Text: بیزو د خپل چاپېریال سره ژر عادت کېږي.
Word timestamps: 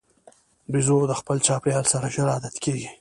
بیزو 0.71 0.97
د 1.09 1.13
خپل 1.19 1.37
چاپېریال 1.47 1.85
سره 1.93 2.07
ژر 2.13 2.27
عادت 2.35 2.55
کېږي. 2.63 2.89